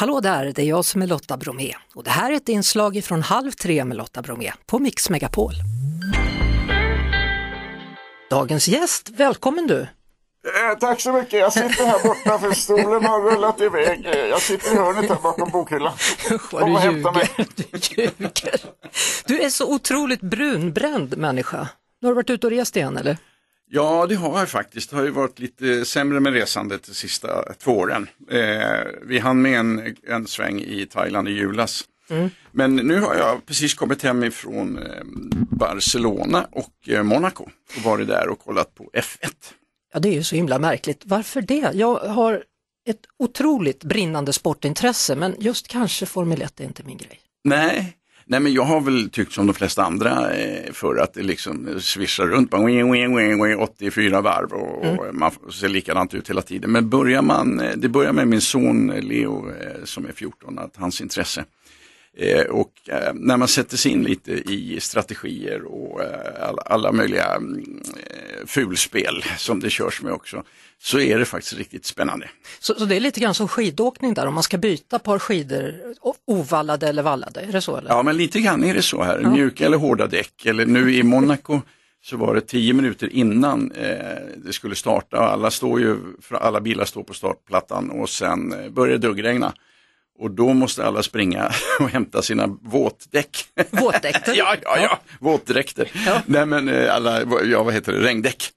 Hallå 0.00 0.20
där, 0.20 0.52
det 0.54 0.62
är 0.62 0.66
jag 0.66 0.84
som 0.84 1.02
är 1.02 1.06
Lotta 1.06 1.36
Bromé 1.36 1.74
och 1.94 2.04
det 2.04 2.10
här 2.10 2.32
är 2.32 2.36
ett 2.36 2.48
inslag 2.48 3.04
från 3.04 3.22
Halv 3.22 3.50
tre 3.50 3.84
med 3.84 3.96
Lotta 3.96 4.22
Bromé 4.22 4.52
på 4.66 4.78
Mix 4.78 5.10
Megapol. 5.10 5.52
Dagens 8.30 8.68
gäst, 8.68 9.08
välkommen 9.08 9.66
du! 9.66 9.80
Eh, 9.80 10.78
tack 10.80 11.00
så 11.00 11.12
mycket. 11.12 11.32
Jag 11.40 11.52
sitter 11.52 11.86
här 11.86 12.08
borta 12.08 12.38
för 12.38 12.52
stolen 12.52 13.04
har 13.04 13.20
rullat 13.30 13.60
iväg. 13.60 14.06
Eh, 14.06 14.12
Jag 14.12 14.42
sitter 14.42 14.72
i 14.74 14.76
hörnet 14.76 15.08
här 15.10 15.18
bakom 15.22 15.50
bokhyllan. 15.50 15.92
Vad 16.52 16.66
du 16.66 16.78
hämta 16.78 17.12
mig. 17.12 17.28
ljuger. 17.36 17.46
Du 17.94 18.02
ljuger. 18.02 18.60
Du 19.26 19.40
är 19.40 19.50
så 19.50 19.74
otroligt 19.74 20.20
brunbränd 20.20 21.16
människa. 21.16 21.68
Nu 22.00 22.08
har 22.08 22.12
du 22.12 22.16
varit 22.16 22.30
ute 22.30 22.46
och 22.46 22.50
rest 22.52 22.76
igen 22.76 22.96
eller? 22.96 23.16
Ja, 23.72 24.06
det 24.06 24.14
har 24.14 24.38
jag 24.38 24.48
faktiskt. 24.48 24.90
Det 24.90 24.96
har 24.96 25.04
ju 25.04 25.10
varit 25.10 25.38
lite 25.38 25.84
sämre 25.84 26.20
med 26.20 26.32
resandet 26.32 26.82
de 26.82 26.94
sista 26.94 27.52
två 27.58 27.72
åren. 27.72 28.08
Eh, 28.30 28.86
vi 29.02 29.18
hann 29.18 29.42
med 29.42 29.58
en, 29.58 29.96
en 30.06 30.26
sväng 30.26 30.60
i 30.60 30.86
Thailand 30.86 31.28
i 31.28 31.32
julas. 31.32 31.84
Men 32.50 32.76
nu 32.76 33.00
har 33.00 33.14
jag 33.14 33.46
precis 33.46 33.74
kommit 33.74 34.02
hem 34.02 34.24
ifrån 34.24 34.78
eh, 34.78 35.02
Barcelona 35.50 36.46
och 36.52 36.88
eh, 36.88 37.02
Monaco 37.02 37.48
och 37.76 37.82
varit 37.82 38.08
där 38.08 38.28
och 38.28 38.38
kollat 38.38 38.74
på 38.74 38.90
F1. 38.94 39.30
Ja, 39.92 40.00
det 40.00 40.08
är 40.08 40.12
ju 40.12 40.22
så 40.22 40.36
himla 40.36 40.58
märkligt. 40.58 41.02
Varför 41.04 41.42
det? 41.42 41.70
Jag 41.74 41.94
har 41.96 42.44
ett 42.88 43.00
otroligt 43.18 43.84
brinnande 43.84 44.32
sportintresse, 44.32 45.16
men 45.16 45.34
just 45.38 45.68
kanske 45.68 46.06
Formel 46.06 46.42
1 46.42 46.60
är 46.60 46.64
inte 46.64 46.82
min 46.82 46.96
grej. 46.96 47.20
Nej, 47.44 47.96
Nej 48.30 48.40
men 48.40 48.52
jag 48.52 48.62
har 48.62 48.80
väl 48.80 49.10
tyckt 49.10 49.32
som 49.32 49.46
de 49.46 49.54
flesta 49.54 49.84
andra 49.84 50.34
eh, 50.34 50.72
för 50.72 50.96
att 50.96 51.14
det 51.14 51.22
liksom 51.22 51.80
svischar 51.80 52.26
runt, 52.26 52.50
bara, 52.50 52.66
wing, 52.66 52.92
wing, 52.92 53.16
wing, 53.16 53.44
wing, 53.44 53.58
84 53.58 54.20
varv 54.20 54.52
och, 54.52 54.84
och 54.84 55.14
man 55.14 55.30
ser 55.52 55.68
likadant 55.68 56.14
ut 56.14 56.30
hela 56.30 56.42
tiden. 56.42 56.72
Men 56.72 56.88
börjar 56.88 57.22
man, 57.22 57.60
eh, 57.60 57.70
det 57.76 57.88
börjar 57.88 58.12
med 58.12 58.28
min 58.28 58.40
son 58.40 58.86
Leo 58.86 59.48
eh, 59.48 59.84
som 59.84 60.06
är 60.06 60.12
14, 60.12 60.58
att 60.58 60.76
hans 60.76 61.00
intresse. 61.00 61.44
Eh, 62.16 62.42
och 62.42 62.72
eh, 62.88 63.14
när 63.14 63.36
man 63.36 63.48
sätter 63.48 63.76
sig 63.76 63.92
in 63.92 64.02
lite 64.02 64.32
i 64.32 64.80
strategier 64.80 65.64
och 65.64 66.02
eh, 66.02 66.54
alla, 66.66 66.92
möjliga 66.92 67.34
mm, 67.34 67.82
fulspel 68.46 69.24
som 69.38 69.60
det 69.60 69.70
körs 69.70 70.02
med 70.02 70.12
också, 70.12 70.42
så 70.78 71.00
är 71.00 71.18
det 71.18 71.24
faktiskt 71.24 71.58
riktigt 71.58 71.86
spännande. 71.86 72.28
Så, 72.60 72.74
så 72.74 72.84
det 72.84 72.96
är 72.96 73.00
lite 73.00 73.20
grann 73.20 73.34
som 73.34 73.48
skidåkning 73.48 74.14
där, 74.14 74.26
om 74.26 74.34
man 74.34 74.42
ska 74.42 74.58
byta 74.58 74.98
par 74.98 75.18
skidor, 75.18 75.74
ovallade 76.26 76.88
eller 76.88 77.02
vallade, 77.02 77.40
är 77.40 77.52
det 77.52 77.60
så? 77.60 77.76
Eller? 77.76 77.90
Ja, 77.90 78.02
men 78.02 78.16
lite 78.16 78.40
grann 78.40 78.64
är 78.64 78.74
det 78.74 78.82
så 78.82 79.02
här. 79.02 79.20
Mjuka 79.20 79.66
eller 79.66 79.76
hårda 79.76 80.06
däck. 80.06 80.46
Eller 80.46 80.66
nu 80.66 80.94
i 80.94 81.02
Monaco 81.02 81.60
så 82.02 82.16
var 82.16 82.34
det 82.34 82.40
tio 82.40 82.72
minuter 82.72 83.12
innan 83.12 83.72
eh, 83.72 84.16
det 84.36 84.52
skulle 84.52 84.74
starta. 84.74 85.16
Alla, 85.16 85.50
står 85.50 85.80
ju, 85.80 85.96
alla 86.30 86.60
bilar 86.60 86.84
står 86.84 87.02
på 87.02 87.14
startplattan 87.14 87.90
och 87.90 88.08
sen 88.08 88.54
börjar 88.74 88.92
det 88.92 89.08
duggregna. 89.08 89.52
Och 90.20 90.30
då 90.30 90.52
måste 90.54 90.84
alla 90.84 91.02
springa 91.02 91.52
och 91.80 91.88
hämta 91.88 92.22
sina 92.22 92.46
våtdäck. 92.46 93.44
Våtdräkter? 93.70 94.34
ja, 94.36 94.56
ja, 94.62 94.78
ja, 94.78 94.98
våtdräkter. 95.20 95.90
Ja. 96.06 96.22
Nej 96.26 96.46
men 96.46 96.68
eh, 96.68 96.94
alla, 96.94 97.22
ja 97.44 97.62
vad 97.62 97.74
heter 97.74 97.92
det, 97.92 98.00
regndäck. 98.00 98.50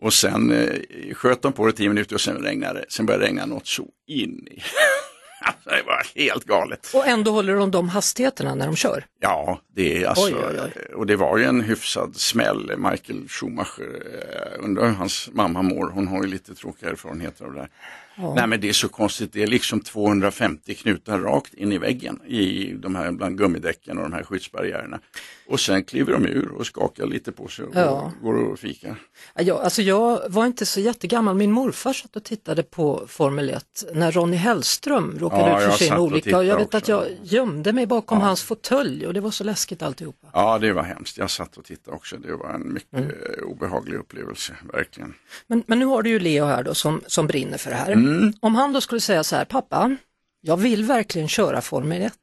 Och 0.00 0.12
sen 0.12 0.52
eh, 0.52 1.14
sköt 1.14 1.42
de 1.42 1.52
på 1.52 1.66
det 1.66 1.72
tio 1.72 1.88
minuter 1.88 2.14
och 2.14 2.20
sen 2.20 2.36
regnade 2.36 2.80
det. 2.80 2.84
Sen 2.88 3.06
började 3.06 3.24
det 3.24 3.28
regna 3.28 3.46
något 3.46 3.66
så 3.66 3.86
in 4.06 4.46
i. 4.50 4.62
alltså, 5.44 5.70
det 5.70 5.82
var 5.86 6.06
helt 6.14 6.44
galet. 6.44 6.90
Och 6.94 7.06
ändå 7.06 7.30
håller 7.30 7.54
de 7.54 7.70
de 7.70 7.88
hastigheterna 7.88 8.54
när 8.54 8.66
de 8.66 8.76
kör? 8.76 9.04
Ja, 9.20 9.60
det 9.74 10.02
är 10.02 10.08
alltså, 10.08 10.24
Oj, 10.24 10.34
oj, 10.50 10.60
oj. 10.64 10.94
och 10.94 11.06
det 11.06 11.16
var 11.16 11.38
ju 11.38 11.44
en 11.44 11.60
hyfsad 11.60 12.16
smäll. 12.16 12.72
Michael 12.76 13.28
Schumacher, 13.28 14.02
eh, 14.14 14.64
undrar 14.64 14.86
hur 14.86 14.94
hans 14.94 15.28
mamma 15.32 15.62
mår, 15.62 15.90
hon 15.90 16.08
har 16.08 16.22
ju 16.22 16.28
lite 16.28 16.54
tråkiga 16.54 16.90
erfarenheter 16.90 17.44
av 17.44 17.54
det 17.54 17.68
där. 18.16 18.34
Nej 18.34 18.46
men 18.46 18.60
det 18.60 18.68
är 18.68 18.72
så 18.72 18.88
konstigt, 18.88 19.32
det 19.32 19.42
är 19.42 19.46
liksom 19.46 19.80
250 19.80 20.74
knutar 20.74 21.18
rakt 21.18 21.54
in 21.54 21.72
i 21.72 21.78
väggen 21.78 22.20
i 22.26 22.72
de 22.72 22.94
här 22.94 23.12
bland 23.12 23.38
gummidäcken 23.38 23.98
och 23.98 24.02
de 24.04 24.12
här 24.12 24.22
skyddsbarriärerna. 24.22 25.00
Och 25.48 25.60
sen 25.60 25.84
kliver 25.84 26.12
de 26.12 26.26
ur 26.26 26.48
och 26.52 26.66
skakar 26.66 27.06
lite 27.06 27.32
på 27.32 27.48
sig 27.48 27.64
och 27.64 27.72
Ja. 27.74 28.12
går 28.22 28.34
och 28.34 28.58
fikar. 28.58 28.96
Ja, 29.34 29.62
alltså 29.62 29.82
jag 29.82 30.20
var 30.28 30.46
inte 30.46 30.66
så 30.66 30.80
jättegammal, 30.80 31.34
min 31.36 31.52
morfar 31.52 31.92
satt 31.92 32.16
och 32.16 32.24
tittade 32.24 32.62
på 32.62 33.04
Formel 33.08 33.50
1 33.50 33.64
när 33.94 34.12
Ronnie 34.12 34.36
Hellström 34.36 35.18
råkade 35.18 35.42
Ja, 35.42 35.62
ut 35.64 35.70
för 35.72 35.78
sin 35.84 35.92
olycka. 35.96 36.38
Och 36.38 36.44
jag 36.44 36.56
vet 36.56 36.74
att 36.74 36.82
också. 36.82 36.92
jag 36.92 37.06
gömde 37.22 37.72
mig 37.72 37.86
bakom 37.86 38.20
hans 38.20 38.42
fåtölj 38.42 39.06
och 39.06 39.14
det 39.14 39.20
var 39.20 39.30
så 39.30 39.44
läskigt 39.44 39.82
alltihopa. 39.82 40.26
Ja 40.32 40.58
det 40.58 40.72
var 40.72 40.82
hemskt, 40.82 41.18
jag 41.18 41.30
satt 41.30 41.56
och 41.56 41.64
tittade 41.64 41.96
också, 41.96 42.16
det 42.16 42.36
var 42.36 42.50
en 42.54 42.72
mycket 42.72 42.92
Mm. 42.98 43.04
eh, 43.10 43.42
obehaglig 43.44 43.96
upplevelse, 43.98 44.56
verkligen. 44.72 45.14
Men, 45.46 45.62
men 45.66 45.78
nu 45.78 45.84
har 45.84 46.02
du 46.02 46.10
ju 46.10 46.18
Leo 46.18 46.44
här 46.44 46.62
då 46.62 46.74
som, 46.74 47.00
som 47.06 47.26
brinner 47.26 47.58
för 47.58 47.70
det 47.70 47.76
här. 47.76 47.92
Mm. 47.92 48.01
Om 48.40 48.54
han 48.54 48.72
då 48.72 48.80
skulle 48.80 49.00
säga 49.00 49.24
så 49.24 49.36
här, 49.36 49.44
pappa, 49.44 49.96
jag 50.40 50.56
vill 50.56 50.84
verkligen 50.84 51.28
köra 51.28 51.60
Formel 51.60 52.02
1. 52.02 52.14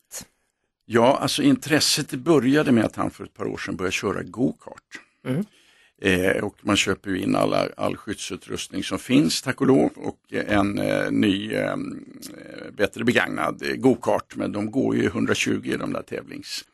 Ja, 0.85 1.17
alltså 1.21 1.41
intresset 1.41 2.11
började 2.11 2.71
med 2.71 2.85
att 2.85 2.95
han 2.95 3.11
för 3.11 3.23
ett 3.23 3.33
par 3.33 3.47
år 3.47 3.57
sedan 3.57 3.75
började 3.75 3.91
köra 3.91 4.23
go-kart. 4.23 4.99
Eh, 6.01 6.43
och 6.43 6.55
man 6.61 6.77
köper 6.77 7.09
ju 7.09 7.21
in 7.21 7.35
alla, 7.35 7.67
all 7.77 7.97
skyddsutrustning 7.97 8.83
som 8.83 8.99
finns, 8.99 9.41
tack 9.41 9.61
och 9.61 9.67
lov, 9.67 9.91
och 9.95 10.33
en 10.33 10.79
eh, 10.79 11.11
ny, 11.11 11.53
eh, 11.53 11.75
bättre 12.73 13.03
begagnad 13.03 13.63
eh, 13.63 13.75
go-kart, 13.75 14.35
men 14.35 14.51
de 14.51 14.71
går 14.71 14.95
ju 14.95 15.05
120 15.05 15.61
i 15.63 15.77
de 15.77 15.93
där 15.93 16.01
tävlings. 16.01 16.65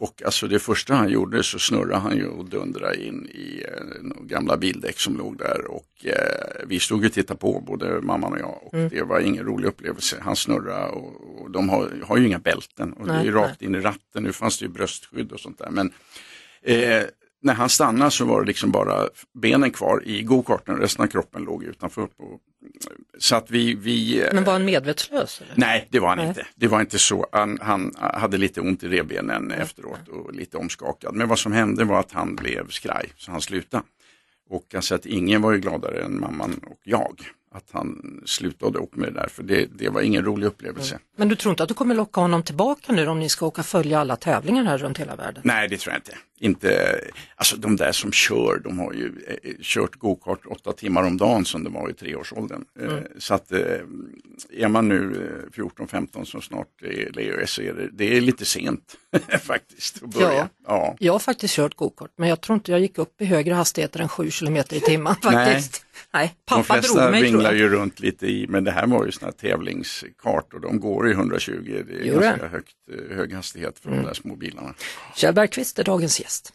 Och 0.00 0.22
alltså 0.24 0.48
det 0.48 0.58
första 0.58 0.94
han 0.94 1.08
gjorde 1.08 1.42
så 1.42 1.58
snurrade 1.58 1.96
han 1.96 2.16
ju 2.16 2.26
och 2.26 2.44
dundrade 2.44 3.04
in 3.04 3.26
i 3.26 3.64
eh, 3.68 4.22
gamla 4.22 4.56
bildäck 4.56 5.00
som 5.00 5.16
låg 5.16 5.38
där 5.38 5.70
och 5.70 6.06
eh, 6.06 6.66
vi 6.66 6.80
stod 6.80 7.04
och 7.04 7.12
tittade 7.12 7.40
på, 7.40 7.60
både 7.66 8.00
mamman 8.00 8.32
och 8.32 8.38
jag, 8.38 8.58
och 8.62 8.90
det 8.90 9.02
var 9.02 9.20
ingen 9.20 9.44
rolig 9.44 9.68
upplevelse. 9.68 10.16
Han 10.20 10.36
snurrade 10.36 10.88
och, 10.88 11.40
och 11.40 11.50
de 11.50 11.68
har, 11.68 11.90
har 12.06 12.16
ju 12.16 12.26
inga 12.26 12.38
bälten 12.38 12.92
och 12.92 13.06
det 13.06 13.12
är 13.12 13.16
Nej, 13.16 13.26
ju 13.26 13.32
rakt 13.32 13.62
in 13.62 13.74
i 13.74 13.80
ratten, 13.80 14.22
nu 14.22 14.32
fanns 14.32 14.58
det 14.58 14.64
ju 14.64 14.70
bröstskydd 14.70 15.32
och 15.32 15.40
sånt 15.40 15.58
där. 15.58 15.70
Men 15.70 15.92
eh, 16.62 17.02
när 17.42 17.54
han 17.54 17.68
stannade 17.68 18.10
så 18.10 18.24
var 18.24 18.40
det 18.40 18.46
liksom 18.46 18.70
bara 18.70 19.08
benen 19.34 19.70
kvar 19.70 20.02
i 20.04 20.22
go-karten, 20.22 20.76
resten 20.76 21.04
av 21.04 21.08
kroppen 21.08 21.42
låg 21.42 21.64
utanför. 21.64 22.06
På, 22.06 22.38
så 23.18 23.36
att 23.36 23.50
vi, 23.50 23.74
vi 23.74 24.28
Men 24.32 24.44
var 24.44 24.52
han 24.52 24.64
medvetslös? 24.64 25.40
Eller? 25.40 25.54
Nej, 25.56 25.88
det 25.90 26.00
var 26.00 26.08
han 26.08 26.18
Nej. 26.18 26.28
inte. 26.28 26.46
Det 26.54 26.68
var 26.68 26.80
inte 26.80 26.98
så. 26.98 27.26
Han, 27.32 27.58
han 27.60 27.94
hade 27.98 28.38
lite 28.38 28.60
ont 28.60 28.82
i 28.82 28.88
revbenen 28.88 29.50
efteråt 29.50 30.08
och 30.08 30.34
lite 30.34 30.56
omskakad. 30.56 31.14
Men 31.14 31.28
vad 31.28 31.38
som 31.38 31.52
hände 31.52 31.84
var 31.84 32.00
att 32.00 32.12
han 32.12 32.36
blev 32.36 32.68
skraj, 32.68 33.12
så 33.16 33.30
han 33.30 33.40
slutade. 33.40 33.82
Och 34.50 34.74
alltså 34.74 34.94
att 34.94 35.06
ingen 35.06 35.42
var 35.42 35.52
ju 35.52 35.58
gladare 35.58 36.02
än 36.02 36.20
mamman 36.20 36.60
och 36.66 36.80
jag 36.84 37.16
att 37.54 37.68
han 37.72 38.20
slutade 38.26 38.78
upp 38.78 38.96
med 38.96 39.12
det 39.12 39.20
där, 39.20 39.28
för 39.28 39.42
det, 39.42 39.66
det 39.78 39.88
var 39.88 40.00
ingen 40.00 40.24
rolig 40.24 40.46
upplevelse. 40.46 40.98
Men 41.16 41.28
du 41.28 41.36
tror 41.36 41.52
inte 41.52 41.62
att 41.62 41.68
du 41.68 41.74
kommer 41.74 41.94
locka 41.94 42.20
honom 42.20 42.42
tillbaka 42.42 42.92
nu 42.92 43.06
om 43.06 43.18
ni 43.18 43.28
ska 43.28 43.46
åka 43.46 43.62
följa 43.62 44.00
alla 44.00 44.16
tävlingar 44.16 44.64
här 44.64 44.78
runt 44.78 44.98
hela 44.98 45.16
världen? 45.16 45.42
Nej, 45.44 45.68
det 45.68 45.76
tror 45.76 45.92
jag 45.92 45.98
inte. 45.98 46.16
inte 46.38 47.00
alltså 47.36 47.56
de 47.56 47.76
där 47.76 47.92
som 47.92 48.12
kör, 48.12 48.60
de 48.64 48.78
har 48.78 48.92
ju 48.92 49.12
eh, 49.42 49.52
kört 49.62 49.96
gokart 49.96 50.46
åtta 50.46 50.72
timmar 50.72 51.02
om 51.02 51.16
dagen 51.16 51.44
som 51.44 51.64
det 51.64 51.70
var 51.70 51.90
i 51.90 51.94
treårsåldern. 51.94 52.64
Eh, 52.80 52.98
så 53.18 53.34
att 53.34 53.52
eh, 53.52 53.60
är 54.50 54.68
man 54.68 54.88
nu 54.88 55.30
eh, 55.56 55.60
14-15 55.60 56.24
som 56.24 56.42
snart 56.42 56.82
är 56.82 57.12
Leo 57.12 57.46
så 57.46 57.62
är 57.62 57.72
det, 57.72 57.88
det 57.92 58.16
är 58.16 58.20
lite 58.20 58.44
sent 58.44 58.96
faktiskt 59.42 60.02
att 60.02 60.10
börja. 60.10 60.32
Ja. 60.32 60.48
Ja. 60.66 60.96
Jag 60.98 61.12
har 61.12 61.18
faktiskt 61.18 61.54
kört 61.54 61.74
gokart 61.74 62.10
men 62.16 62.28
jag 62.28 62.40
tror 62.40 62.54
inte 62.54 62.70
jag 62.70 62.80
gick 62.80 62.98
upp 62.98 63.20
i 63.20 63.24
högre 63.24 63.54
hastigheter 63.54 64.00
än 64.00 64.08
7 64.08 64.30
km 64.30 64.56
i 64.56 64.62
timmen 64.62 65.14
faktiskt. 65.22 65.72
Nej, 65.72 65.89
De 66.12 66.28
pappa 66.44 66.62
flesta 66.62 66.98
drog 66.98 67.10
mig 67.10 67.22
vinglar 67.22 67.52
ju 67.52 67.68
runt 67.68 68.00
lite 68.00 68.26
i, 68.26 68.46
men 68.48 68.64
det 68.64 68.70
här 68.70 68.86
var 68.86 69.06
ju 69.06 69.12
sådana 69.12 69.32
här 69.40 69.50
tävlingskart 69.50 70.54
och 70.54 70.60
de 70.60 70.80
går 70.80 71.08
i 71.08 71.12
120, 71.12 71.52
det 71.64 71.94
är 71.94 72.14
det? 72.14 72.20
ganska 72.20 72.48
högt, 72.48 72.76
eh, 72.92 73.16
hög 73.16 73.32
hastighet 73.32 73.78
för 73.78 73.90
de 73.90 74.02
där 74.02 74.14
små 74.14 74.36
bilarna. 74.36 74.74
Kjell 75.16 75.34
Bergqvist 75.34 75.78
är 75.78 75.84
dagens 75.84 76.20
gäst. 76.20 76.52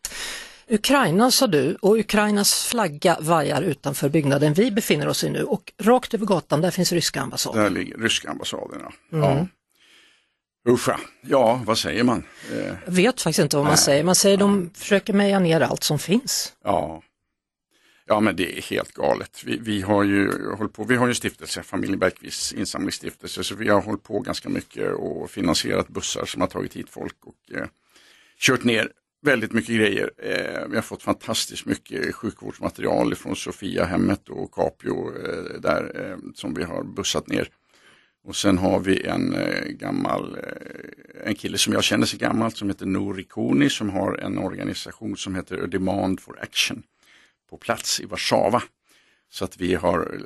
Ukraina 0.70 1.32
sa 1.32 1.48
du 1.48 1.78
och 1.82 1.98
Ukrainas 1.98 2.66
flagga 2.66 3.18
vajar 3.22 3.62
utanför 3.62 4.10
byggnaden 4.10 4.54
vi 4.54 4.72
befinner 4.72 5.08
oss 5.08 5.24
i 5.24 5.30
nu 5.30 5.44
och 5.44 5.74
rakt 5.82 6.14
över 6.14 6.26
gatan 6.26 6.62
där 6.62 6.72
finns 6.72 6.92
ryska 6.92 7.22
ambassaden. 7.22 7.64
Där 7.64 7.70
ligger 7.70 7.98
ryska 7.98 8.30
ambassaden. 8.30 8.82
Ja. 9.10 9.18
Mm. 9.18 9.38
Ja. 9.38 9.48
Uscha, 10.68 11.00
ja 11.22 11.62
vad 11.66 11.78
säger 11.78 12.04
man? 12.04 12.24
Eh, 12.54 12.74
vet 12.86 13.22
faktiskt 13.22 13.44
inte 13.44 13.58
vad 13.58 13.66
man 13.66 13.78
säger, 13.78 14.04
man 14.04 14.16
säger 14.16 14.38
de 14.38 14.70
försöker 14.74 15.14
meja 15.14 15.40
ner 15.40 15.62
allt 15.62 15.84
som 15.84 16.00
finns. 16.00 16.54
Ja 16.64 17.02
ja, 18.08 18.20
men 18.20 18.36
det 18.36 18.58
är 18.58 18.62
helt 18.62 18.94
galet. 18.94 19.44
Vi, 19.46 19.58
vi 19.58 19.82
har 19.82 20.04
ju 20.04 20.50
hållit 20.56 20.74
på, 20.74 20.84
vi 20.84 20.96
har 20.96 21.08
ju 21.08 21.14
stiftelse, 21.14 21.64
Familjen 21.64 22.00
Bergqvists 22.00 22.54
insamlingsstiftelse, 22.54 23.44
så 23.44 23.56
vi 23.56 23.70
har 23.70 23.82
hållit 23.82 24.04
på 24.04 24.20
ganska 24.20 24.50
mycket 24.50 24.94
och 24.94 25.32
finansierat 25.32 25.88
bussar 25.88 26.26
som 26.26 26.42
har 26.42 26.48
tagit 26.48 26.76
hit 26.76 26.90
folk 26.90 27.26
och 27.26 27.58
eh, 27.58 27.68
kört 28.40 28.64
ner 28.64 28.92
väldigt 29.22 29.54
mycket 29.54 29.76
grejer. 29.76 30.12
Eh, 30.18 30.68
vi 30.70 30.76
har 30.76 30.82
fått 30.82 31.04
fantastiskt 31.04 31.66
mycket 31.66 32.16
sjukvårdsmaterial 32.16 33.16
från 33.16 33.36
Sofia 33.36 33.86
hemmet 33.86 34.30
och 34.30 34.54
Capio 34.54 35.26
eh, 35.26 35.60
där 35.62 35.92
eh, 35.96 36.18
som 36.36 36.54
vi 36.54 36.64
har 36.64 36.84
bussat 36.84 37.28
ner. 37.28 37.50
Och 38.28 38.36
sen 38.36 38.58
har 38.58 38.80
vi 38.80 39.06
en 39.06 39.34
eh, 39.34 39.64
gammal, 39.64 40.38
eh, 40.44 41.28
en 41.28 41.36
kille 41.36 41.58
som 41.58 41.74
jag 41.74 41.84
känner 41.84 42.06
sig 42.06 42.20
gammalt 42.20 42.58
som 42.58 42.70
heter 42.70 42.86
Nouri 42.86 43.24
Koni 43.24 43.70
som 43.70 43.90
har 43.90 44.18
en 44.18 44.38
organisation 44.38 45.18
som 45.18 45.36
heter 45.36 45.64
A 45.64 45.68
Demand 45.68 46.20
for 46.20 46.40
Action 46.42 46.84
på 47.50 47.58
plats 47.58 48.00
i 48.00 48.06
Warszawa. 48.06 48.64
Så 49.30 49.46
att 49.46 49.58
vi 49.58 49.76
har, 49.76 50.22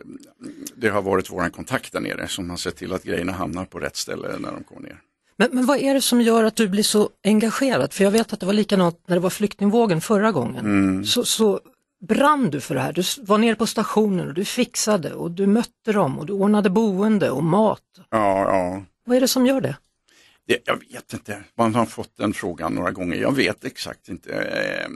det 0.75 0.89
har 0.89 1.01
varit 1.01 1.31
våran 1.31 1.51
kontakt 1.51 1.93
där 1.93 1.99
nere 1.99 2.27
som 2.27 2.49
har 2.49 2.57
sett 2.57 2.75
till 2.75 2.93
att 2.93 3.03
grejerna 3.03 3.31
hamnar 3.31 3.65
på 3.65 3.79
rätt 3.79 3.95
ställe 3.95 4.27
när 4.39 4.51
de 4.51 4.63
kommer 4.63 4.81
ner. 4.81 5.01
Men, 5.37 5.49
men 5.51 5.65
vad 5.65 5.77
är 5.77 5.93
det 5.93 6.01
som 6.01 6.21
gör 6.21 6.43
att 6.43 6.55
du 6.55 6.67
blir 6.67 6.83
så 6.83 7.09
engagerad? 7.23 7.93
För 7.93 8.03
jag 8.03 8.11
vet 8.11 8.33
att 8.33 8.39
det 8.39 8.45
var 8.45 8.53
likadant 8.53 9.03
när 9.07 9.15
det 9.15 9.19
var 9.19 9.29
flyktingvågen 9.29 10.01
förra 10.01 10.31
gången. 10.31 10.65
Mm. 10.65 11.05
Så, 11.05 11.25
så 11.25 11.59
brann 12.07 12.49
du 12.49 12.61
för 12.61 12.75
det 12.75 12.81
här. 12.81 12.93
Du 12.93 13.03
var 13.21 13.37
nere 13.37 13.55
på 13.55 13.67
stationen 13.67 14.27
och 14.27 14.33
du 14.33 14.45
fixade 14.45 15.13
och 15.13 15.31
du 15.31 15.47
mötte 15.47 15.91
dem 15.91 16.19
och 16.19 16.25
du 16.25 16.33
ordnade 16.33 16.69
boende 16.69 17.29
och 17.29 17.43
mat. 17.43 17.81
Ja, 18.09 18.43
ja. 18.43 18.83
Vad 19.05 19.17
är 19.17 19.21
det 19.21 19.27
som 19.27 19.45
gör 19.45 19.61
det? 19.61 19.75
Det, 20.49 20.61
jag 20.65 20.79
vet 20.91 21.13
inte, 21.13 21.43
man 21.57 21.75
har 21.75 21.85
fått 21.85 22.17
den 22.17 22.33
frågan 22.33 22.73
några 22.73 22.91
gånger. 22.91 23.15
Jag 23.15 23.35
vet 23.35 23.65
exakt 23.65 24.09
inte 24.09 24.33
eh, 24.33 24.89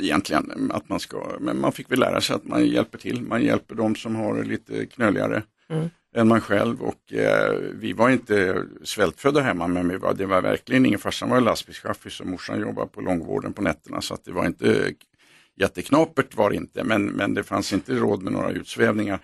egentligen 0.00 0.70
att 0.74 0.88
man 0.88 1.00
ska, 1.00 1.36
men 1.40 1.60
man 1.60 1.72
fick 1.72 1.90
väl 1.90 1.98
lära 1.98 2.20
sig 2.20 2.36
att 2.36 2.44
man 2.44 2.66
hjälper 2.66 2.98
till. 2.98 3.22
Man 3.22 3.42
hjälper 3.42 3.74
de 3.74 3.96
som 3.96 4.16
har 4.16 4.34
det 4.34 4.42
lite 4.42 4.86
knöligare 4.86 5.42
Mm. 5.68 5.90
än 6.16 6.28
man 6.28 6.40
själv 6.40 6.82
och 6.82 7.12
eh, 7.12 7.52
vi 7.74 7.92
var 7.92 8.10
inte 8.10 8.64
svältfödda 8.82 9.40
hemma 9.40 9.66
men 9.66 9.88
vi 9.88 9.96
var, 9.96 10.14
det 10.14 10.26
var 10.26 10.42
verkligen 10.42 10.86
ingen, 10.86 10.98
farsan 10.98 11.30
var 11.30 11.40
lastbilschaffis 11.40 12.20
och 12.20 12.26
morsan 12.26 12.60
jobbade 12.60 12.88
på 12.88 13.00
långvården 13.00 13.52
på 13.52 13.62
nätterna 13.62 14.00
så 14.00 14.14
att 14.14 14.24
det 14.24 14.32
var 14.32 14.46
inte 14.46 14.92
jätteknapert 15.56 16.36
var 16.36 16.50
det 16.50 16.56
inte 16.56 16.84
men, 16.84 17.04
men 17.04 17.34
det 17.34 17.42
fanns 17.42 17.72
inte 17.72 17.94
råd 17.94 18.22
med 18.22 18.32
några 18.32 18.50
utsvävningar. 18.50 19.20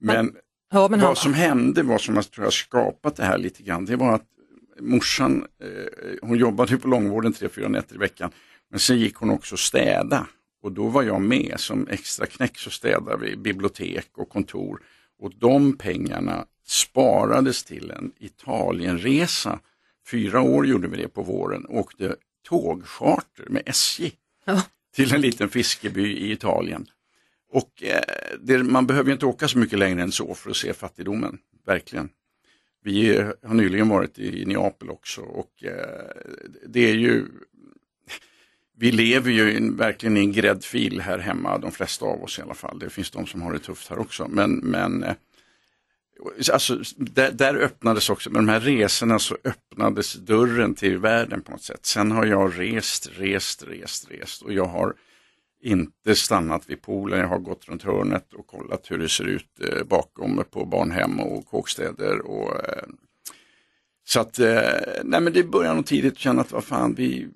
Men 0.00 0.36
Ja, 0.70 0.88
men 0.88 1.00
vad 1.00 1.18
som 1.18 1.34
hände, 1.34 1.82
vad 1.82 2.00
som 2.00 2.16
har 2.16 2.22
tror 2.22 2.46
jag, 2.46 2.52
skapat 2.52 3.16
det 3.16 3.24
här 3.24 3.38
lite 3.38 3.62
grann, 3.62 3.84
det 3.84 3.96
var 3.96 4.14
att 4.14 4.26
morsan, 4.80 5.46
eh, 5.62 6.18
hon 6.22 6.38
jobbade 6.38 6.78
på 6.78 6.88
långvården 6.88 7.32
tre, 7.32 7.48
fyra 7.48 7.68
nätter 7.68 7.94
i 7.94 7.98
veckan, 7.98 8.30
men 8.70 8.80
sen 8.80 8.98
gick 8.98 9.14
hon 9.14 9.30
också 9.30 9.56
städa. 9.56 10.26
Och 10.62 10.72
då 10.72 10.88
var 10.88 11.02
jag 11.02 11.22
med 11.22 11.54
som 11.56 11.88
extra 11.88 12.26
knäck 12.26 12.58
så 12.58 12.70
städade 12.70 13.26
vi 13.26 13.36
bibliotek 13.36 14.08
och 14.14 14.28
kontor. 14.28 14.82
Och 15.18 15.32
de 15.38 15.76
pengarna 15.76 16.46
sparades 16.66 17.64
till 17.64 17.90
en 17.90 18.12
Italienresa. 18.18 19.60
Fyra 20.10 20.40
år 20.40 20.66
gjorde 20.66 20.88
vi 20.88 20.96
det 20.96 21.08
på 21.08 21.22
våren, 21.22 21.66
åkte 21.68 22.16
tågcharter 22.48 23.44
med 23.48 23.62
SJ 23.66 24.12
ja, 24.44 24.62
till 24.94 25.14
en 25.14 25.20
liten 25.20 25.48
fiskeby 25.48 26.16
i 26.16 26.32
Italien. 26.32 26.86
Och 27.52 27.82
eh, 27.82 28.02
det, 28.40 28.62
man 28.62 28.86
behöver 28.86 29.12
inte 29.12 29.26
åka 29.26 29.48
så 29.48 29.58
mycket 29.58 29.78
längre 29.78 30.02
än 30.02 30.12
så 30.12 30.34
för 30.34 30.50
att 30.50 30.56
se 30.56 30.72
fattigdomen, 30.72 31.38
verkligen. 31.66 32.08
Vi 32.88 33.24
har 33.42 33.54
nyligen 33.54 33.88
varit 33.88 34.18
i 34.18 34.44
Neapel 34.44 34.90
också 34.90 35.20
och 35.20 35.64
eh, 35.64 36.10
det 36.66 36.90
är 36.90 36.94
ju 36.94 37.26
vi 38.78 38.92
lever 38.92 39.30
ju 39.30 39.56
in, 39.56 39.76
verkligen 39.76 40.16
i 40.16 40.20
en 40.20 40.32
gräddfil 40.32 41.00
här 41.00 41.18
hemma, 41.18 41.58
de 41.58 41.72
flesta 41.72 42.04
av 42.06 42.22
oss 42.22 42.38
i 42.38 42.42
alla 42.42 42.54
fall. 42.54 42.78
Det 42.78 42.90
finns 42.90 43.10
de 43.10 43.26
som 43.26 43.42
har 43.42 43.52
det 43.52 43.58
tufft 43.58 43.88
här 43.88 43.98
också. 43.98 44.28
Men, 44.28 44.56
men 44.56 45.04
eh, 45.04 45.14
alltså, 46.52 46.82
där, 46.96 47.32
där 47.32 47.54
öppnades 47.54 48.10
också, 48.10 48.30
med 48.30 48.38
de 48.42 48.48
här 48.48 48.60
resorna 48.60 49.18
så 49.18 49.36
öppnades 49.44 50.14
dörren 50.14 50.74
till 50.74 50.98
världen 50.98 51.42
på 51.42 51.50
något 51.50 51.62
sätt. 51.62 51.86
Sen 51.86 52.10
har 52.10 52.26
jag 52.26 52.60
rest, 52.60 53.10
rest, 53.12 53.62
rest, 53.62 54.10
rest 54.10 54.42
och 54.42 54.52
jag 54.52 54.66
har 54.66 54.94
inte 55.62 56.14
stannat 56.14 56.70
vid 56.70 56.82
poolen. 56.82 57.20
Jag 57.20 57.28
har 57.28 57.38
gått 57.38 57.68
runt 57.68 57.82
hörnet 57.82 58.34
och 58.34 58.46
kollat 58.46 58.90
hur 58.90 58.98
det 58.98 59.08
ser 59.08 59.24
ut 59.24 59.46
eh, 59.60 59.84
bakom 59.84 60.44
på 60.50 60.64
barnhem 60.64 61.20
och 61.20 61.46
kåkstäder. 61.46 62.20
Och, 62.20 62.54
eh, 62.68 62.82
så 64.08 64.20
att, 64.20 64.38
eh, 64.38 64.60
nej 65.04 65.20
men 65.20 65.32
det 65.32 65.42
börjar 65.42 65.74
nog 65.74 65.86
tidigt 65.86 66.18
känna 66.18 66.40
att 66.40 66.52
vad 66.52 66.64
fan, 66.64 66.94
vi, 66.94 67.28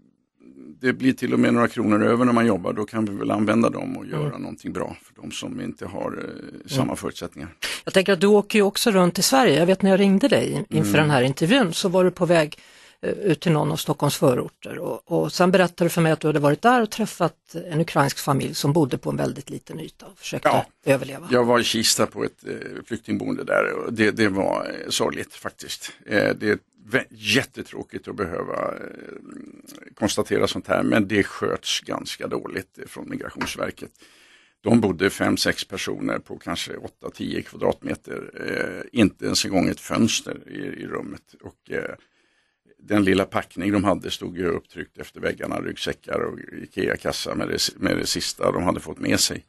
det 0.81 0.93
blir 0.93 1.13
till 1.13 1.33
och 1.33 1.41
med 1.41 1.55
några 1.55 1.69
kronor 1.69 2.03
över 2.03 2.25
när 2.25 2.33
man 2.33 2.47
jobbar. 2.47 2.73
Då 2.73 2.85
kan 2.85 3.05
vi 3.05 3.17
väl 3.17 3.31
använda 3.31 3.71
dem 3.71 3.97
och 3.97 4.07
göra 4.07 4.39
någonting 4.39 4.73
bra 4.73 4.97
för 5.03 5.23
de 5.23 5.31
som 5.31 5.61
inte 5.61 5.87
har 5.87 6.19
eh, 6.19 6.71
samma 6.71 6.97
förutsättningar. 6.97 7.57
jag 7.85 7.95
tänker 7.95 8.13
att 8.13 8.21
du 8.21 8.27
åker 8.27 8.59
ju 8.59 8.63
också 8.63 8.91
runt 8.91 9.19
i 9.19 9.23
Sverige. 9.23 9.59
Jag 9.59 9.67
vet 9.67 9.83
när 9.83 9.91
jag 9.91 10.01
ringde 10.01 10.29
dig 10.29 10.65
inför 10.69 10.99
den 10.99 11.11
här 11.11 11.23
intervjun 11.23 11.73
så 11.73 11.89
var 11.89 12.05
du 12.05 12.11
på 12.11 12.27
väg 12.27 12.59
ut 13.03 13.41
till 13.41 13.53
någon 13.53 13.73
av 13.73 13.77
Stockholms 13.77 14.17
förorter 14.17 14.79
och, 14.79 15.13
och 15.13 15.33
sen 15.33 15.51
berättade 15.51 15.85
du 15.85 15.89
för 15.89 16.01
mig 16.03 16.13
att 16.13 16.21
du 16.21 16.27
hade 16.27 16.39
varit 16.41 16.63
där 16.63 16.83
och 16.83 16.91
träffat 16.91 17.55
en 17.71 17.81
ukrainsk 17.81 18.19
familj 18.19 18.55
som 18.55 18.73
bodde 18.73 18.99
på 18.99 19.11
en 19.11 19.17
väldigt 19.17 19.51
liten 19.51 19.81
yta 19.81 20.07
och 20.07 20.19
försökte 20.19 20.49
Ja. 20.49 20.67
överleva. 20.85 21.29
Jag 21.31 21.45
var 21.45 21.59
i 21.61 21.65
Kista 21.65 22.07
på 22.07 22.25
ett 22.25 22.45
eh, 22.47 22.83
flyktingboende 22.87 23.45
där 23.45 23.73
och 23.73 23.93
det, 23.93 24.11
det 24.11 24.29
var 24.29 24.67
eh, 24.85 24.89
sorgligt 24.91 25.35
faktiskt. 25.35 25.93
Eh, 26.07 26.35
det 26.35 26.49
är 26.51 26.59
jättetråkigt 27.11 28.09
att 28.09 28.17
behöva 28.17 28.75
eh, 28.75 29.15
konstatera 29.95 30.47
sånt 30.47 30.67
här 30.69 30.83
men 30.83 31.09
det 31.09 31.23
sköts 31.23 31.81
ganska 31.81 32.27
dåligt 32.27 32.79
eh, 32.79 32.85
från 32.87 33.11
Migrationsverket. 33.11 33.91
De 34.61 34.81
bodde 34.81 35.11
fem, 35.11 35.37
sex 35.37 35.65
personer 35.65 36.19
på 36.19 36.39
kanske 36.39 36.73
8-10 37.03 37.43
kvadratmeter, 37.43 38.31
eh, 38.47 39.01
inte 39.01 39.25
ens 39.25 39.45
en 39.45 39.51
gång 39.51 39.69
ett 39.69 39.81
fönster 39.81 40.37
i, 40.47 40.59
i 40.83 40.87
rummet. 40.87 41.35
Och, 41.43 41.71
eh, 41.71 41.95
den 42.84 43.05
lilla 43.05 43.25
packning 43.25 43.73
de 43.73 43.84
hade 43.84 44.11
stod 44.11 44.38
ju 44.38 44.49
upptryckt 44.49 44.99
efter 44.99 45.20
väggarna, 45.20 45.61
ryggsäckar 45.61 46.20
och 46.20 46.38
Ikea-kassar 46.38 47.34
med 47.34 47.49
det, 47.49 47.69
med 47.76 47.96
det 47.96 48.06
sista 48.06 48.52
de 48.52 48.62
hade 48.62 48.81
fått 48.81 48.99
med 48.99 49.20
sig. 49.20 49.44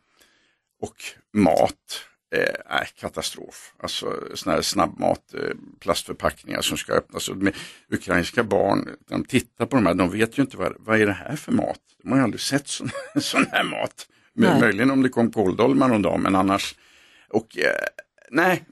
Och 0.81 0.95
mat, 1.33 2.05
eh, 2.35 2.75
är 2.79 2.85
katastrof. 2.99 3.73
Alltså 3.79 4.19
sån 4.33 4.53
här 4.53 4.61
snabbmat, 4.61 5.33
eh, 5.33 5.55
plastförpackningar 5.79 6.61
som 6.61 6.77
ska 6.77 6.93
öppnas. 6.93 7.29
Och 7.29 7.37
med 7.37 7.53
ukrainska 7.89 8.43
barn, 8.43 8.89
de 9.07 9.23
tittar 9.23 9.65
på 9.65 9.75
de 9.75 9.85
här, 9.85 9.93
de 9.93 10.11
vet 10.11 10.37
ju 10.37 10.41
inte 10.41 10.57
vad, 10.57 10.75
vad 10.79 11.01
är 11.01 11.05
det 11.05 11.13
här 11.13 11.35
för 11.35 11.51
mat. 11.51 11.79
De 12.03 12.11
har 12.11 12.17
ju 12.17 12.23
aldrig 12.23 12.41
sett 12.41 12.67
sån, 12.67 12.89
sån 13.21 13.45
här 13.51 13.63
mat. 13.63 14.07
Men, 14.33 14.59
möjligen 14.59 14.91
om 14.91 15.01
det 15.03 15.09
kom 15.09 15.31
kåldolmar 15.31 15.87
någon 15.87 16.01
dag, 16.01 16.19
men 16.19 16.35
annars. 16.35 16.75
Och 17.29 17.57
eh, 17.57 17.87
nej, 18.33 18.63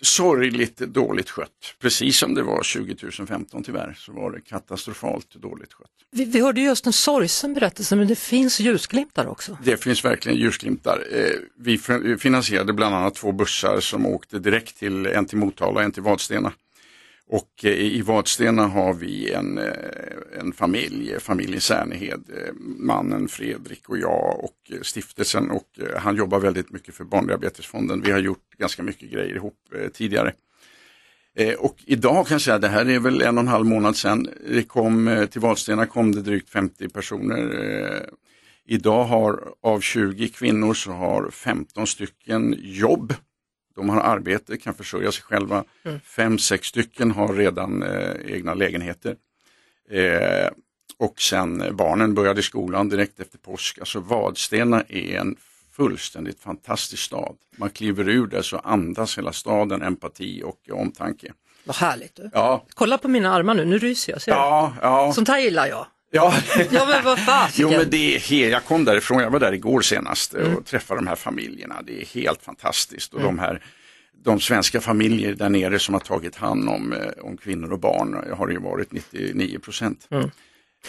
sorgligt 0.00 0.76
dåligt 0.78 1.30
skött. 1.30 1.74
Precis 1.80 2.18
som 2.18 2.34
det 2.34 2.42
var 2.42 2.56
2015 2.78 3.64
tyvärr, 3.64 3.94
så 3.98 4.12
var 4.12 4.30
det 4.32 4.40
katastrofalt 4.40 5.34
dåligt 5.34 5.72
skött. 5.72 5.88
Vi, 6.10 6.24
vi 6.24 6.40
hörde 6.40 6.60
just 6.60 6.86
en 6.86 6.92
sorgsen 6.92 7.54
berättelse 7.54 7.96
men 7.96 8.08
det 8.08 8.18
finns 8.18 8.60
ljusglimtar 8.60 9.26
också. 9.26 9.58
Det 9.64 9.76
finns 9.76 10.04
verkligen 10.04 10.38
ljusglimtar. 10.38 11.04
Eh, 11.12 11.26
Vi 11.58 11.78
fin- 11.78 12.18
finansierade 12.18 12.72
bland 12.72 12.94
annat 12.94 13.14
två 13.14 13.32
bussar 13.32 13.80
som 13.80 14.06
åkte 14.06 14.38
direkt 14.38 14.78
till 14.78 15.06
en 15.06 15.26
till 15.26 15.38
Motala 15.38 15.72
och 15.74 15.82
en 15.82 15.92
till 15.92 16.02
Vadstena. 16.02 16.52
Och 17.32 17.64
eh, 17.64 17.70
i 17.70 18.02
Vadstena 18.02 18.66
har 18.66 18.94
vi 18.94 19.32
en, 19.32 19.58
eh, 19.58 19.72
en 20.40 20.52
familj, 20.52 21.20
familjen 21.20 21.60
Särnehed, 21.60 22.22
eh, 22.28 22.52
mannen 22.60 23.28
Fredrik 23.28 23.88
och 23.88 23.98
jag 23.98 24.44
och 24.44 24.72
stiftelsen 24.82 25.50
och 25.50 25.68
han 25.96 26.16
jobbar 26.16 26.40
väldigt 26.40 26.70
mycket 26.70 26.94
för 26.94 27.04
Barndiabetesfonden. 27.04 28.02
Vi 28.02 28.12
har 28.12 28.18
gjort 28.18 28.54
ganska 28.58 28.82
mycket 28.82 29.10
grejer 29.10 29.34
ihop 29.34 29.58
tidigare. 29.92 30.32
Och 31.58 31.76
idag 31.86 32.26
kan 32.26 32.34
jag 32.34 32.40
säga, 32.42 32.58
det 32.58 32.68
här 32.68 32.90
är 32.90 32.98
väl 32.98 33.22
en 33.22 33.38
och 33.38 33.42
en 33.42 33.48
halv 33.48 33.66
månad 33.66 33.96
sedan, 33.96 34.28
det 34.48 34.62
kom, 34.62 35.26
till 35.30 35.40
Vadstena 35.40 35.86
kom 35.86 36.12
det 36.12 36.22
drygt 36.22 36.50
50 36.50 36.88
personer. 36.88 38.08
Idag 38.66 39.04
har 39.04 39.54
av 39.62 39.80
20 39.80 40.28
kvinnor 40.28 40.74
så 40.74 40.92
har 40.92 41.30
15 41.30 41.86
stycken 41.86 42.56
jobb. 42.58 43.14
De 43.74 43.88
har 43.88 44.00
arbete, 44.00 44.56
kan 44.56 44.74
försörja 44.74 45.12
sig 45.12 45.22
själva. 45.22 45.64
Fem, 46.04 46.38
sex 46.38 46.68
stycken 46.68 47.10
har 47.10 47.34
redan 47.34 47.82
eh, 47.82 48.14
egna 48.26 48.54
lägenheter. 48.54 49.16
Eh, 49.90 50.50
och 50.98 51.20
sen 51.20 51.60
eh, 51.62 51.72
barnen 51.72 52.14
började 52.14 52.40
i 52.40 52.42
skolan 52.42 52.88
direkt 52.88 53.20
efter 53.20 53.38
påsk. 53.38 53.78
Alltså 53.78 54.00
Vadstena 54.00 54.82
är 54.88 55.18
en 55.18 55.36
fullständigt 55.72 56.40
fantastisk 56.40 57.02
stad. 57.02 57.36
Man 57.56 57.70
kliver 57.70 58.08
ur 58.08 58.26
där 58.26 58.42
så 58.42 58.58
andas 58.58 59.18
hela 59.18 59.32
staden 59.32 59.82
empati 59.82 60.42
och 60.44 60.58
omtanke. 60.70 61.32
Vad 61.64 61.76
härligt 61.76 62.16
du. 62.16 62.30
Ja, 62.32 62.64
Kolla 62.74 62.98
på 62.98 63.08
mina 63.08 63.34
armar 63.34 63.54
nu, 63.54 63.64
nu 63.64 63.78
ryser 63.78 64.12
jag. 64.12 64.22
Ser 64.22 64.32
ja, 64.32 64.74
ja. 64.82 65.12
Sånt 65.12 65.28
här 65.28 65.40
gillar 65.40 65.66
jag. 65.66 65.86
Ja. 66.12 66.34
Ja 66.70 66.86
men 66.86 67.04
vad 67.04 67.18
fasiken. 67.24 67.70
Jo 67.72 67.78
men 67.78 67.90
det 67.90 68.14
är 68.14 68.18
he- 68.18 68.48
jag 68.50 68.64
kom 68.64 68.84
därifrån, 68.84 69.22
jag 69.22 69.30
var 69.30 69.40
där 69.40 69.52
igår 69.52 69.80
senast 69.80 70.34
eh, 70.34 70.54
och 70.54 70.66
träffade 70.66 71.00
de 71.00 71.06
här 71.06 71.16
familjerna. 71.16 71.82
Det 71.86 72.00
är 72.02 72.06
helt 72.06 72.42
fantastiskt. 72.42 73.14
Och 73.14 73.20
de 73.22 73.38
här 73.38 73.62
de 74.24 74.40
svenska 74.40 74.80
familjer 74.80 75.34
där 75.34 75.48
nere 75.48 75.78
som 75.78 75.94
har 75.94 76.00
tagit 76.00 76.36
hand 76.36 76.68
om, 76.68 76.92
eh, 76.92 77.08
om 77.24 77.36
kvinnor 77.36 77.72
och 77.72 77.78
barn 77.78 78.24
eh, 78.28 78.36
har 78.36 78.48
ju 78.48 78.58
varit 78.58 78.92
99 78.92 79.58
procent. 79.58 80.06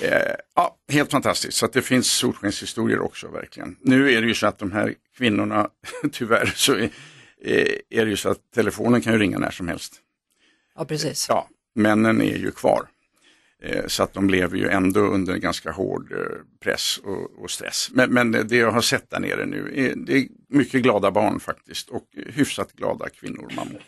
Eh, 0.01 0.35
ja, 0.55 0.75
helt 0.91 1.11
fantastiskt, 1.11 1.57
så 1.57 1.65
att 1.65 1.73
det 1.73 1.81
finns 1.81 2.11
solskenshistorier 2.11 2.99
också 2.99 3.27
verkligen. 3.27 3.75
Nu 3.81 4.11
är 4.13 4.21
det 4.21 4.27
ju 4.27 4.33
så 4.33 4.47
att 4.47 4.59
de 4.59 4.71
här 4.71 4.93
kvinnorna, 5.17 5.69
tyvärr 6.11 6.53
så 6.55 6.73
är, 6.73 6.89
eh, 7.45 7.65
är 7.89 8.05
det 8.05 8.09
ju 8.09 8.17
så 8.17 8.29
att 8.29 8.37
telefonen 8.55 9.01
kan 9.01 9.13
ju 9.13 9.19
ringa 9.19 9.37
när 9.39 9.51
som 9.51 9.67
helst. 9.67 9.93
Ja 10.75 10.85
precis. 10.85 11.25
Ja, 11.29 11.47
männen 11.75 12.21
är 12.21 12.37
ju 12.37 12.51
kvar. 12.51 12.87
Eh, 13.63 13.87
Så 13.87 14.03
att 14.03 14.13
de 14.13 14.29
lever 14.29 14.57
ju 14.57 14.67
ändå 14.69 14.99
under 14.99 15.33
en 15.33 15.39
ganska 15.39 15.71
hård 15.71 16.11
eh, 16.11 16.17
press 16.59 16.97
och, 17.03 17.43
och 17.43 17.51
stress. 17.51 17.89
Men, 17.91 18.13
men 18.13 18.31
det 18.31 18.55
jag 18.55 18.71
har 18.71 18.81
sett 18.81 19.09
där 19.09 19.19
nere 19.19 19.45
nu, 19.45 19.71
är, 19.75 19.93
det 19.95 20.17
är 20.17 20.27
mycket 20.49 20.81
glada 20.83 21.11
barn 21.11 21.39
faktiskt 21.39 21.89
och 21.89 22.07
hyfsat 22.13 22.73
glada 22.73 23.09
kvinnor 23.09 23.45
och 23.45 23.53
mammor. 23.55 23.81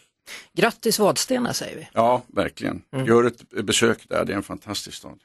Grattis 0.53 0.99
Vadstena 0.99 1.53
säger 1.53 1.75
vi. 1.77 1.87
Ja, 1.93 2.23
verkligen. 2.27 2.81
Gör 3.05 3.23
ett 3.23 3.49
besök 3.65 4.05
där, 4.09 4.25
det 4.25 4.33
är 4.33 4.37
en 4.37 4.43
fantastisk 4.43 4.97
stad. 4.97 5.19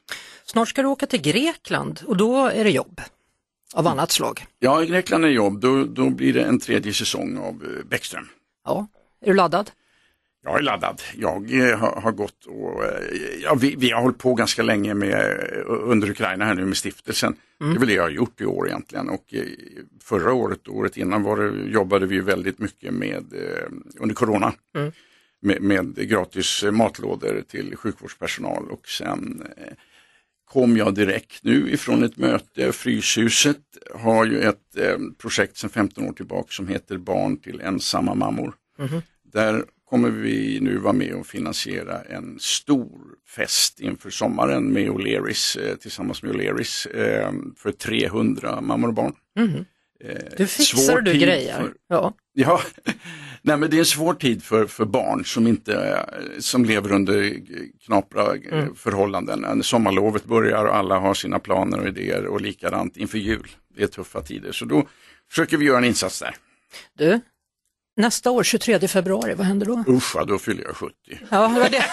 Snart 0.45 0.69
ska 0.69 0.81
du 0.81 0.87
åka 0.87 1.05
till 1.07 1.21
Grekland 1.21 2.01
och 2.05 2.17
då 2.17 2.45
är 2.47 2.63
det 2.63 2.69
jobb. 2.69 3.01
av 3.73 3.87
annat 3.87 4.11
slag. 4.11 4.45
Ja, 4.59 4.83
i 4.83 4.87
Grekland 4.87 5.25
är 5.25 5.29
jobb, 5.29 5.59
då, 5.59 5.83
då 5.83 6.09
blir 6.09 6.33
det 6.33 6.43
en 6.43 6.59
tredje 6.59 6.93
säsong 6.93 7.37
av 7.37 7.63
eh, 7.63 7.85
Bäckström. 7.89 8.27
Ja. 8.65 8.87
Är 9.21 9.27
du 9.27 9.33
laddad? 9.33 9.71
Jag 10.43 10.57
är 10.57 10.61
laddad. 10.61 11.01
Jag 11.15 11.69
eh, 11.69 11.77
har, 11.77 12.11
gått 12.11 12.45
och 12.45 12.83
eh, 12.83 13.39
ja, 13.43 13.55
vi, 13.55 13.75
vi, 13.75 13.91
har 13.91 14.01
hållit 14.01 14.17
på 14.17 14.33
ganska 14.33 14.63
länge 14.63 14.93
med 14.93 15.13
eh, 15.13 15.63
under 15.67 16.09
Ukraina 16.09 16.45
här 16.45 16.55
nu 16.55 16.65
med 16.65 16.77
stiftelsen. 16.77 17.35
Mm. 17.61 17.73
Det 17.73 17.77
är 17.77 17.79
väl 17.79 17.87
det 17.87 17.93
jag 17.93 18.03
har 18.03 18.09
gjort 18.09 18.41
i 18.41 18.45
år 18.45 18.67
egentligen 18.67 19.09
och 19.09 19.33
förra 20.03 20.33
året 20.33 20.67
och 20.67 20.75
året 20.75 20.97
innan 20.97 21.23
var 21.23 21.37
det, 21.37 21.71
jobbade 21.71 22.05
vi 22.05 22.19
väldigt 22.19 22.59
mycket 22.59 22.93
med 22.93 23.25
under 23.99 24.15
corona. 24.15 24.53
Mm. 24.75 24.91
Med, 25.43 25.61
med, 25.61 26.09
gratis 26.09 26.63
matlådor 26.71 27.43
till 27.47 27.75
sjukvårdspersonal 27.75 28.71
och 28.71 28.87
sen 28.87 29.43
kom 30.45 30.77
jag 30.77 30.95
direkt 30.95 31.43
nu 31.43 31.71
ifrån 31.71 32.03
ett 32.03 32.17
möte. 32.17 32.71
Fryshuset 32.71 33.57
har 33.95 34.25
ju 34.25 34.41
ett 34.41 34.77
projekt 35.17 35.57
sedan 35.57 35.69
15 35.69 36.09
år 36.09 36.13
tillbaka 36.13 36.47
som 36.49 36.67
heter 36.67 36.97
Barn 36.97 37.37
till 37.37 37.61
ensamma 37.61 38.15
mammor. 38.15 38.53
Mm. 38.79 39.01
Där 39.23 39.65
kommer 39.91 40.09
vi 40.09 40.59
nu 40.61 40.77
vara 40.77 40.93
med 40.93 41.13
och 41.13 41.27
finansiera 41.27 42.01
en 42.01 42.39
stor 42.39 42.99
fest 43.27 43.79
inför 43.79 44.09
sommaren 44.09 44.73
med 44.73 44.89
O'Learys, 44.89 45.57
eh, 45.57 45.75
tillsammans 45.75 46.23
med 46.23 46.35
O'Learys 46.35 46.87
eh, 46.87 47.31
för 47.57 47.71
300 47.71 48.61
mammor 48.61 48.87
och 48.87 48.93
barn. 48.93 49.13
Mm. 49.37 49.65
Du 50.37 50.47
fixar 50.47 51.01
du 51.01 51.13
grejer. 51.13 51.57
För, 51.57 51.73
ja. 51.87 52.13
ja. 52.33 52.61
Nej, 53.41 53.57
men 53.57 53.69
det 53.69 53.77
är 53.77 53.79
en 53.79 53.85
svår 53.85 54.13
tid 54.13 54.43
för, 54.43 54.65
för 54.65 54.85
barn 54.85 55.25
som, 55.25 55.47
inte, 55.47 56.05
som 56.39 56.65
lever 56.65 56.91
under 56.91 57.35
knapra 57.85 58.35
mm. 58.35 58.75
förhållanden. 58.75 59.63
Sommarlovet 59.63 60.25
börjar 60.25 60.65
och 60.65 60.75
alla 60.75 60.99
har 60.99 61.13
sina 61.13 61.39
planer 61.39 61.79
och 61.79 61.87
idéer 61.87 62.25
och 62.25 62.41
likadant 62.41 62.97
inför 62.97 63.17
jul. 63.17 63.47
Det 63.75 63.83
är 63.83 63.87
tuffa 63.87 64.21
tider 64.21 64.51
så 64.51 64.65
då 64.65 64.87
försöker 65.29 65.57
vi 65.57 65.65
göra 65.65 65.77
en 65.77 65.83
insats 65.83 66.19
där. 66.19 66.35
Du, 66.97 67.19
Nästa 68.01 68.31
år, 68.31 68.43
23 68.43 68.87
februari, 68.87 69.33
vad 69.33 69.47
händer 69.47 69.65
då? 69.65 69.83
Usch, 69.87 70.25
då 70.27 70.39
fyller 70.39 70.63
jag 70.63 70.75
70. 70.75 70.93
Ja, 71.29 71.67
det, 71.71 71.83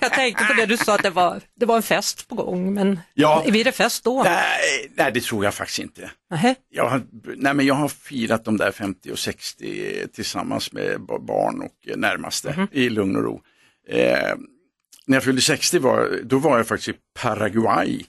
jag 0.00 0.12
tänkte 0.12 0.44
på 0.44 0.52
det 0.52 0.66
du 0.66 0.76
sa 0.76 0.94
att 0.94 1.02
det 1.02 1.10
var, 1.10 1.40
det 1.56 1.66
var 1.66 1.76
en 1.76 1.82
fest 1.82 2.28
på 2.28 2.34
gång, 2.34 2.74
men 2.74 3.00
ja, 3.14 3.44
blir 3.48 3.64
det 3.64 3.72
fest 3.72 4.04
då? 4.04 4.22
Nej, 4.22 4.90
nej, 4.94 5.12
det 5.12 5.20
tror 5.20 5.44
jag 5.44 5.54
faktiskt 5.54 5.78
inte. 5.78 6.10
Nähä. 6.30 6.54
Jag 6.70 6.88
har, 6.88 7.02
nej, 7.36 7.54
men 7.54 7.66
jag 7.66 7.74
har 7.74 7.88
firat 7.88 8.44
de 8.44 8.56
där 8.56 8.72
50 8.72 9.12
och 9.12 9.18
60 9.18 10.08
tillsammans 10.12 10.72
med 10.72 11.00
barn 11.00 11.62
och 11.62 11.98
närmaste 11.98 12.50
mm 12.50 12.68
i 12.72 12.88
lugn 12.88 13.16
och 13.16 13.22
ro. 13.22 13.40
Eh, 13.88 14.34
när 15.06 15.16
jag 15.16 15.24
fyllde 15.24 15.42
60 15.42 15.78
var, 15.78 16.20
då 16.24 16.38
var 16.38 16.56
jag 16.56 16.66
faktiskt 16.66 16.88
i 16.88 16.94
Paraguay 17.22 18.04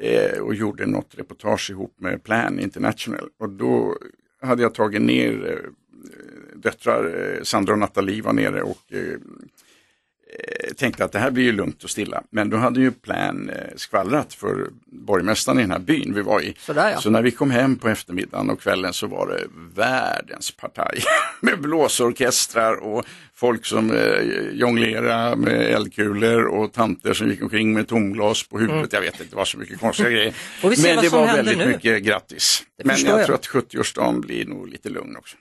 eh, 0.00 0.40
och 0.40 0.54
gjorde 0.54 0.86
något 0.86 1.14
reportage 1.16 1.70
ihop 1.70 2.00
med 2.00 2.24
Plan 2.24 2.60
International 2.60 3.28
och 3.40 3.50
då 3.50 3.96
hade 4.42 4.62
jag 4.62 4.74
tagit 4.74 5.02
ner 5.02 5.50
eh, 5.50 5.70
döttrar, 6.62 7.36
eh, 7.36 7.42
Sandra 7.42 7.72
och 7.72 7.78
Nathalie 7.78 8.22
var 8.22 8.32
nere 8.32 8.62
och 8.62 8.82
eh, 8.90 8.98
eh, 8.98 10.74
tänkte 10.76 11.04
att 11.04 11.12
det 11.12 11.18
här 11.18 11.30
blir 11.30 11.44
ju 11.44 11.52
lugnt 11.52 11.84
och 11.84 11.90
stilla. 11.90 12.22
Men 12.30 12.50
då 12.50 12.56
hade 12.56 12.80
ju 12.80 12.90
Plan 12.90 13.50
skvallrat 13.76 14.34
för 14.34 14.68
borgmästaren 14.86 15.58
i 15.58 15.62
den 15.62 15.70
här 15.70 15.78
byn 15.78 16.14
vi 16.14 16.22
var 16.22 16.40
i. 16.40 16.54
Sådär, 16.58 16.90
ja. 16.90 17.00
Så 17.00 17.10
när 17.10 17.22
vi 17.22 17.30
kom 17.30 17.50
hem 17.50 17.76
på 17.76 17.88
eftermiddagen 17.88 18.50
och 18.50 18.60
kvällen 18.60 18.92
så 18.92 19.06
var 19.06 19.26
det 19.26 19.44
världens 19.74 20.50
partaj 20.50 21.02
med 21.40 21.60
blåsorkestrar 21.60 22.74
och 22.74 23.04
folk 23.38 23.66
som 23.66 23.90
eh, 23.90 24.22
jonglerade 24.52 25.36
med 25.36 25.60
eldkulor 25.60 26.44
och 26.44 26.72
tanter 26.72 27.12
som 27.12 27.28
gick 27.28 27.42
omkring 27.42 27.72
med 27.72 27.88
tomglas 27.88 28.48
på 28.48 28.58
huvudet. 28.58 28.78
Mm. 28.78 28.88
Jag 28.92 29.00
vet 29.00 29.20
inte, 29.20 29.30
det 29.30 29.36
var 29.36 29.44
så 29.44 29.58
mycket 29.58 29.80
konstiga 29.80 30.10
grejer. 30.10 30.34
Men 30.62 31.02
det 31.02 31.08
var 31.08 31.26
väldigt 31.26 31.58
nu. 31.58 31.66
mycket 31.66 32.02
grattis. 32.02 32.62
Men 32.84 32.96
jag, 32.98 33.20
jag 33.20 33.26
tror 33.26 33.34
att 33.34 33.46
70-årsdagen 33.46 34.20
blir 34.20 34.46
nog 34.46 34.68
lite 34.68 34.88
lugn 34.88 35.16
också. 35.16 35.36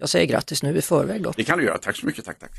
Jag 0.00 0.08
säger 0.08 0.26
grattis 0.26 0.62
nu 0.62 0.76
i 0.76 0.82
förväg 0.82 1.22
då. 1.22 1.32
Det 1.36 1.44
kan 1.44 1.58
du 1.58 1.64
göra, 1.64 1.78
tack 1.78 1.96
så 1.96 2.06
mycket, 2.06 2.24
tack 2.24 2.38
tack. 2.38 2.50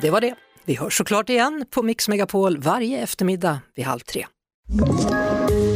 Det 0.00 0.10
var 0.10 0.20
det. 0.20 0.34
Vi 0.64 0.74
hörs 0.74 0.98
såklart 0.98 1.28
igen 1.28 1.66
på 1.70 1.82
Mix 1.82 2.08
Megapol 2.08 2.58
varje 2.58 2.98
eftermiddag 2.98 3.60
vid 3.76 3.84
halv 3.84 4.00
tre. 4.00 4.26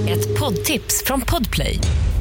Ett 0.08 0.38
poddtips 0.40 1.04
från 1.04 1.20
Podplay. 1.20 1.78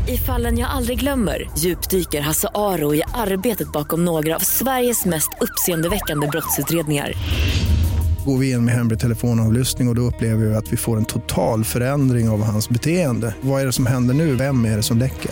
I 0.08 0.18
fallen 0.18 0.58
jag 0.58 0.70
aldrig 0.70 1.00
glömmer 1.00 1.50
djupdyker 1.58 2.22
Hasse 2.22 2.50
Aro 2.54 2.96
i 2.96 3.04
arbetet 3.14 3.72
bakom 3.72 4.06
några 4.06 4.36
av 4.36 4.40
Sveriges 4.40 5.06
mest 5.06 5.30
uppseendeväckande 5.42 6.28
brottsutredningar 6.28 7.14
går 8.26 8.38
vi 8.38 8.52
in 8.52 8.66
med 8.66 8.74
hemlig 8.74 9.00
telefonavlyssning 9.00 9.88
och, 9.88 9.92
och 9.92 9.96
då 9.96 10.02
upplever 10.02 10.46
vi 10.46 10.56
att 10.56 10.74
vi 10.74 10.78
får 10.78 10.98
en 10.98 11.06
total 11.06 11.64
förändring 11.64 12.30
av 12.30 12.44
hans 12.44 12.70
beteende. 12.70 13.36
Vad 13.42 13.62
är 13.62 13.66
det 13.66 13.72
som 13.72 13.86
händer 13.86 14.14
nu? 14.14 14.36
Vem 14.36 14.66
är 14.66 14.78
det 14.78 14.84
som 14.84 14.98
läcker? 14.98 15.32